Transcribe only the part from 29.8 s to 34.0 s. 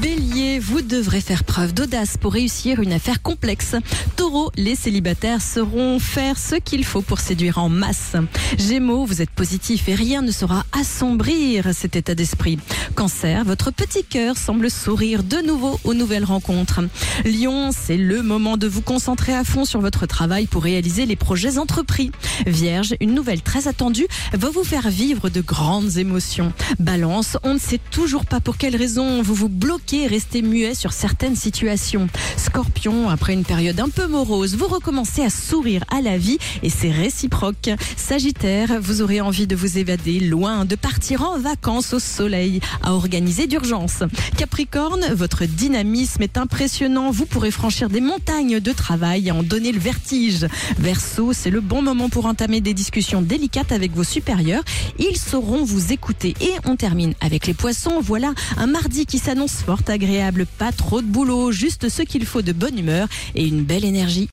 restez muet sur certaines situations. Scorpion, après une période un